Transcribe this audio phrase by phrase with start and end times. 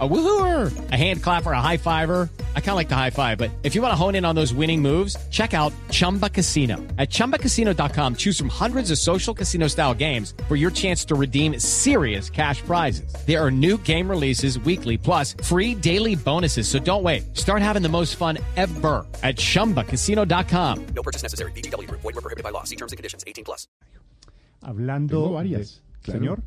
[0.00, 2.28] A woohooer, a hand clapper, a high fiver.
[2.56, 4.34] I kind of like the high five, but if you want to hone in on
[4.34, 6.78] those winning moves, check out Chumba Casino.
[6.98, 11.60] At ChumbaCasino.com, choose from hundreds of social casino style games for your chance to redeem
[11.60, 13.14] serious cash prizes.
[13.24, 16.66] There are new game releases weekly, plus free daily bonuses.
[16.66, 17.36] So don't wait.
[17.36, 20.86] Start having the most fun ever at ChumbaCasino.com.
[20.96, 21.52] No purchase necessary.
[21.52, 21.88] BGW.
[21.88, 22.64] Void were prohibited by law.
[22.64, 23.22] See terms and conditions.
[23.28, 23.68] 18 plus.
[24.60, 25.08] Hablando.
[25.22, 25.80] Tengo varias.
[26.02, 26.20] de- claro.
[26.20, 26.42] Señor.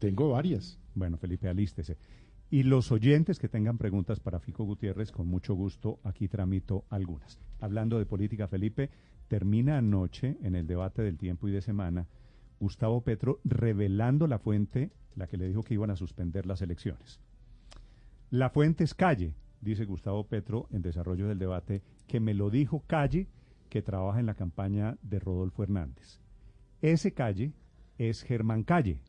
[0.00, 0.78] Tengo varias.
[0.94, 1.96] Bueno, Felipe, alístese.
[2.50, 7.38] Y los oyentes que tengan preguntas para Fico Gutiérrez, con mucho gusto aquí tramito algunas.
[7.60, 8.88] Hablando de política, Felipe,
[9.28, 12.06] termina anoche en el debate del tiempo y de semana
[12.58, 17.20] Gustavo Petro revelando la fuente, la que le dijo que iban a suspender las elecciones.
[18.30, 22.82] La fuente es Calle, dice Gustavo Petro en desarrollo del debate, que me lo dijo
[22.86, 23.28] Calle,
[23.68, 26.18] que trabaja en la campaña de Rodolfo Hernández.
[26.80, 27.52] Ese Calle
[27.98, 29.00] es Germán Calle,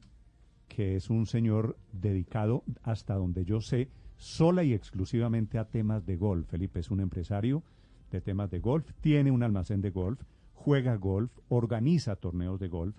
[0.70, 6.16] que es un señor dedicado, hasta donde yo sé, sola y exclusivamente a temas de
[6.16, 6.48] golf.
[6.48, 7.64] Felipe es un empresario
[8.12, 10.22] de temas de golf, tiene un almacén de golf,
[10.54, 12.96] juega golf, organiza torneos de golf.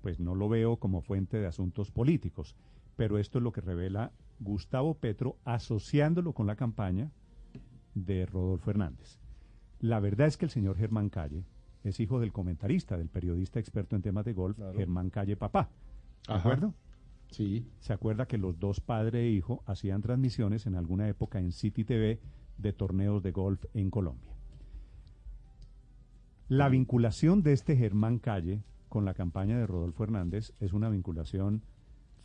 [0.00, 2.54] Pues no lo veo como fuente de asuntos políticos,
[2.96, 7.10] pero esto es lo que revela Gustavo Petro asociándolo con la campaña
[7.94, 9.18] de Rodolfo Hernández.
[9.80, 11.44] La verdad es que el señor Germán Calle
[11.82, 15.70] es hijo del comentarista, del periodista experto en temas de golf, Germán Calle Papá.
[16.26, 16.40] ¿De Ajá.
[16.40, 16.74] acuerdo?
[17.30, 17.66] Sí.
[17.80, 21.84] Se acuerda que los dos padre e hijo hacían transmisiones en alguna época en City
[21.84, 22.20] TV
[22.58, 24.32] de torneos de golf en Colombia.
[26.48, 31.62] La vinculación de este Germán Calle con la campaña de Rodolfo Hernández es una vinculación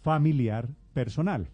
[0.02, 1.50] familiar personal.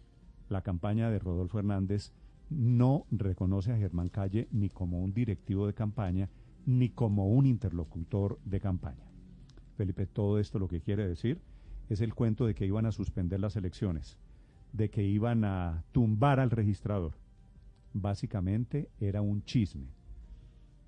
[0.49, 2.11] La campaña de Rodolfo Hernández
[2.49, 6.29] no reconoce a Germán Calle ni como un directivo de campaña
[6.65, 9.05] ni como un interlocutor de campaña.
[9.77, 11.41] Felipe, todo esto lo que quiere decir
[11.89, 14.17] es el cuento de que iban a suspender las elecciones,
[14.73, 17.13] de que iban a tumbar al registrador.
[17.93, 19.87] Básicamente era un chisme.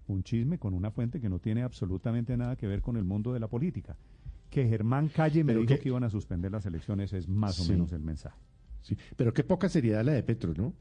[0.08, 3.34] Un chisme con una fuente que no tiene absolutamente nada que ver con el mundo
[3.34, 3.96] de la política.
[4.50, 7.56] Que Germán Calle me Pero dijo que- que iban a suspender las elecciones es más
[7.56, 7.70] Sí.
[7.70, 8.38] o menos el mensaje.
[8.82, 10.74] Sí, pero qué poca seriedad la de Petro, ¿no?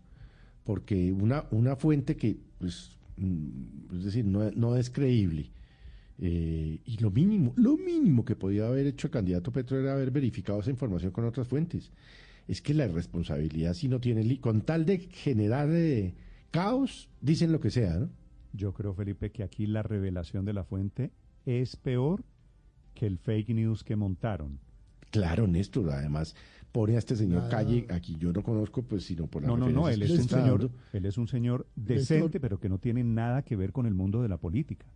[0.64, 5.50] Porque una, una fuente que, pues, mm, es decir, no, no es creíble.
[6.20, 10.10] Eh, y lo mínimo, lo mínimo que podía haber hecho el candidato Petro era haber
[10.10, 11.92] verificado esa información con otras fuentes.
[12.48, 16.14] Es que la irresponsabilidad, si no tiene, con tal de generar eh,
[16.50, 18.08] caos, dicen lo que sea, ¿no?
[18.52, 21.12] Yo creo, Felipe, que aquí la revelación de la fuente
[21.44, 22.24] es peor
[22.94, 24.58] que el fake news que montaron.
[25.10, 26.34] Claro, Néstor, además
[26.72, 29.68] pone a este señor Calle, aquí yo no conozco, pues, sino por la No, no,
[29.70, 33.42] no, él es un señor, él es un señor decente, pero que no tiene nada
[33.42, 34.86] que ver con el mundo de la política.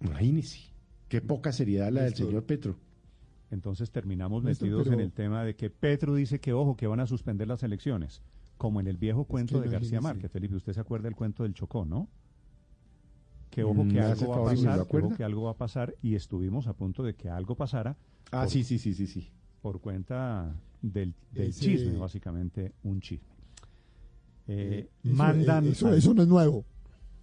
[0.00, 0.60] Imagínese,
[1.08, 2.26] qué poca seriedad la del Néstor.
[2.28, 2.76] señor Petro.
[3.50, 6.86] Entonces terminamos Néstor, metidos pero- en el tema de que Petro dice que, ojo, que
[6.86, 8.22] van a suspender las elecciones,
[8.56, 10.00] como en el viejo cuento que de García.
[10.00, 10.30] Márquez.
[10.30, 12.08] Felipe, usted se acuerda del cuento del Chocó, ¿no?
[13.50, 15.16] Que ojo Mm, que algo va a pasar, que, ojo acuerda.
[15.16, 17.96] que algo va a pasar, y estuvimos a punto de que algo pasara
[18.32, 19.28] Ah, Por- sí, sí, sí, sí, sí.
[19.60, 23.26] por cuenta del, del Ese- chisme, básicamente un chisme.
[24.46, 25.66] Eh, Eso- mandan...
[25.66, 26.64] Eso, al- eso no es nuevo.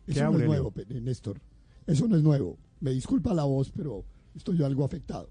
[0.05, 1.39] ¿Qué, Eso no es nuevo, Néstor.
[1.85, 2.57] Eso no es nuevo.
[2.79, 4.05] Me disculpa la voz, pero
[4.35, 5.29] estoy yo algo afectado.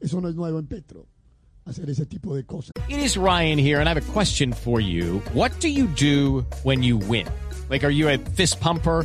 [0.00, 1.06] Eso no es nuevo en Petro.
[1.64, 2.72] Hacer ese tipo de cosas.
[2.88, 5.20] It is Ryan here, and I have a question for you.
[5.34, 7.26] What do you do when you win?
[7.68, 9.04] Like, are you a fist pumper?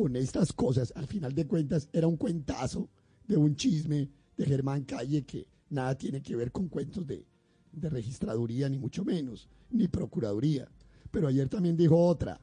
[0.00, 0.94] con estas cosas.
[0.96, 2.88] Al final de cuentas, era un cuentazo
[3.28, 7.26] de un chisme de Germán Calle que nada tiene que ver con cuentos de,
[7.72, 10.66] de registraduría, ni mucho menos, ni procuraduría.
[11.10, 12.40] Pero ayer también dijo otra,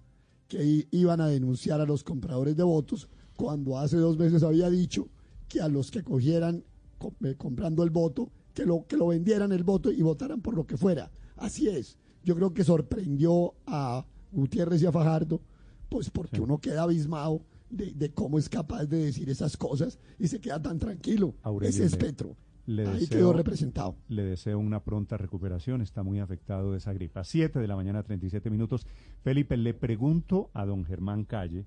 [0.47, 5.09] que iban a denunciar a los compradores de votos cuando hace dos meses había dicho
[5.47, 6.63] que a los que cogieran
[6.99, 10.53] co- eh, comprando el voto, que lo, que lo vendieran el voto y votaran por
[10.55, 11.09] lo que fuera.
[11.35, 11.97] Así es.
[12.23, 15.41] Yo creo que sorprendió a Gutiérrez y a Fajardo,
[15.89, 20.27] pues porque uno queda abismado de, de cómo es capaz de decir esas cosas y
[20.27, 21.35] se queda tan tranquilo.
[21.43, 22.35] Aurelio, Ese es le- Petro.
[22.65, 23.95] le Ahí deseo- quedó representado.
[24.09, 27.23] Le deseo una pronta recuperación, está muy afectado de esa gripa.
[27.23, 28.85] 7 de la mañana, 37 minutos.
[29.23, 31.65] Felipe, le pregunto a don Germán Calle,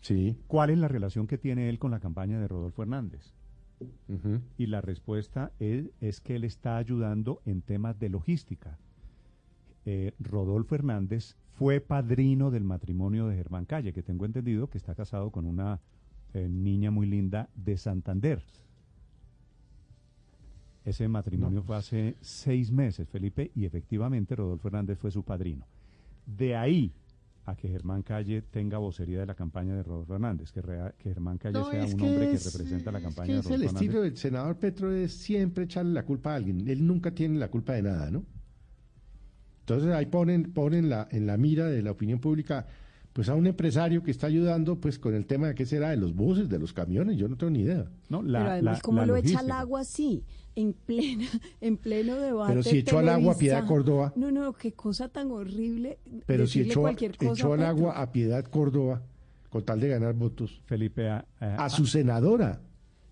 [0.00, 0.36] Sí.
[0.48, 3.32] ¿cuál es la relación que tiene él con la campaña de Rodolfo Hernández?
[4.58, 8.78] Y la respuesta es, es que él está ayudando en temas de logística.
[9.84, 14.94] Eh, Rodolfo Hernández fue padrino del matrimonio de Germán Calle, que tengo entendido que está
[14.94, 15.80] casado con una
[16.34, 18.42] eh, niña muy linda de Santander.
[20.84, 25.64] Ese matrimonio fue hace seis meses, Felipe, y efectivamente Rodolfo Hernández fue su padrino.
[26.26, 26.92] De ahí
[27.44, 31.10] a que Germán Calle tenga vocería de la campaña de Rodolfo Hernández, que, rea- que
[31.10, 33.44] Germán Calle No, sea un hombre que es- representa la es campaña que de es
[33.44, 33.82] Rodolfo el Hernández.
[33.88, 36.68] estilo del senador Petro es siempre echarle la culpa a alguien.
[36.68, 38.24] Él nunca tiene la culpa de nada, ¿no?
[39.62, 42.66] Entonces ahí ponen, ponen la, en la mira de la opinión pública
[43.12, 45.98] pues a un empresario que está ayudando pues con el tema de qué será de
[45.98, 47.84] los buses, de los camiones, yo no tengo ni idea.
[48.08, 50.24] No, la- Pero además, la- ¿cómo la lo echa al agua así?
[50.56, 51.26] En plena,
[51.60, 52.52] en pleno debate.
[52.52, 53.66] Pero si echó al agua a Piedad.
[53.66, 54.12] Córdoba.
[54.16, 55.98] No, no, qué cosa tan horrible.
[56.26, 59.02] Pero si echó, echó al agua a Piedad Córdoba
[59.50, 62.60] con tal de ganar votos Felipe, a, a- a su senadora.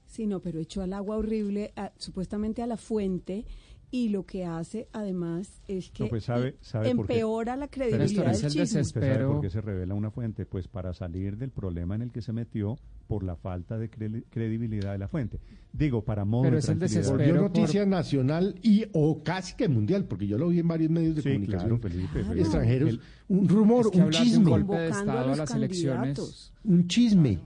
[0.07, 3.45] Sí, no, pero echó al agua horrible, a- supuestamente a la fuente,
[3.93, 7.15] y lo que hace además es que No, pues, sabe- sabe por qué.
[7.15, 8.81] empeora la esto credibilidad no es del el chisme.
[8.83, 10.47] ¿Usted sabe por qué se revela una fuente?
[10.47, 12.79] Pues para salir del problema en el que se metió
[13.09, 15.41] por la falta de cre- credibilidad de la fuente.
[15.73, 17.17] Digo, para modo Pero de es el desespero.
[17.17, 20.91] Volvió por- noticia nacional y o casi que mundial, porque yo lo vi en varios
[20.91, 22.89] medios de Sí, comunicación claro, Felipe, extranjeros.
[22.91, 26.53] El- un rumor, Es que un de un chisme, golpe de Estado a las elecciones
[26.65, 27.41] un chisme.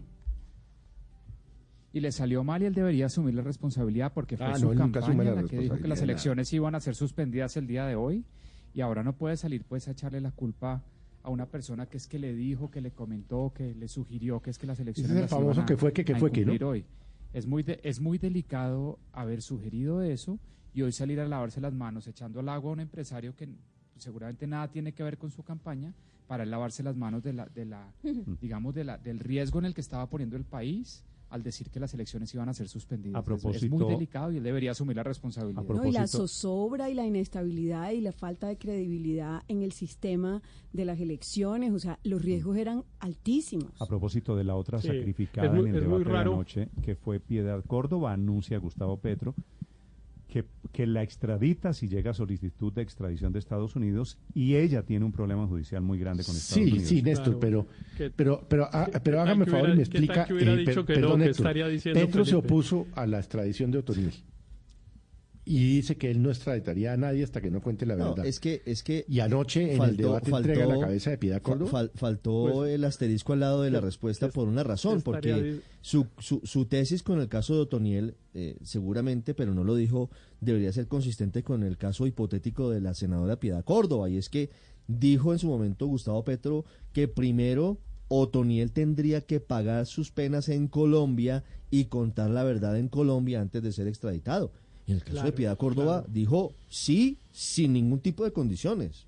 [1.94, 4.78] Y le salió mal y él debería asumir la responsabilidad porque fue Ah, su no,
[4.78, 7.94] campaña la la que dijo que las elecciones iban a ser suspendidas el día de
[7.94, 8.24] hoy
[8.74, 10.82] y ahora no puede salir pues a echarle la culpa
[11.22, 14.50] a una persona que es que le dijo, que le comentó, que le sugirió que
[14.50, 16.16] es que las elecciones Ese es el las famoso iban a- que fue que, que
[16.16, 16.68] fue que, ¿no?
[16.68, 16.84] hoy.
[17.32, 20.38] Es muy de- es muy delicado haber sugerido eso
[20.74, 23.48] y hoy salir a lavarse las manos echando al agua a un empresario que
[23.96, 25.94] seguramente nada tiene que ver con su campaña
[26.26, 27.92] para él lavarse las manos de la, de la
[28.40, 31.80] digamos de la, del riesgo en el que estaba poniendo el país al decir que
[31.80, 33.16] las elecciones iban a ser suspendidas.
[33.16, 35.62] A Es- muy delicado y él debería asumir la responsabilidad.
[35.62, 40.42] No, y la zozobra y la inestabilidad y la falta de credibilidad en el sistema
[40.72, 43.70] de las elecciones, o sea, los riesgos eran altísimos.
[43.80, 46.94] A propósito de la otra Sí, sacrificada muy- en el debate de la noche, que
[46.94, 49.34] fue Piedad Córdoba, anuncia Gustavo Petro
[50.34, 54.82] que, que la extradita si llega a solicitud de extradición de Estados Unidos y ella
[54.82, 56.88] tiene un problema judicial muy grande con Estados Sí, Unidos.
[56.88, 57.38] sí, Néstor, Claro.
[57.40, 57.66] pero,
[57.96, 60.24] ¿Qué- pero, pero, ah, pero qué hágame favor y me explica.
[60.24, 61.46] que hubiera eh, dicho per- que no, perdón, que Néstor.
[61.46, 62.48] estaría diciendo Petro se Felipe?
[62.48, 64.12] opuso a la extradición de Otoniel
[65.46, 68.26] y dice que él no extraditaría a nadie hasta que no cuente la No, verdad.
[68.26, 71.18] es que, es que Y anoche en el faltó- debate faltó- entrega la cabeza de
[71.18, 71.70] Piedad Córdoba.
[71.70, 75.60] fal- faltó Pues, el asterisco al lado de la que- respuesta por una razón, porque
[75.82, 80.08] su, su, su tesis con el caso de Otoniel, eh, seguramente, pero no lo dijo,
[80.40, 84.48] debería ser consistente con el caso hipotético de la senadora Piedad Córdoba, y es que
[84.88, 90.68] dijo en su momento Gustavo Petro que primero Otoniel tendría que pagar sus penas en
[90.68, 94.52] Colombia y contar la verdad en Colombia antes de ser extraditado.
[94.86, 96.12] En el caso de Piedad Córdoba claro.
[96.12, 99.06] dijo sí, sin ningún tipo de condiciones.